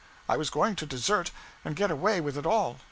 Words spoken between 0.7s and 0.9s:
to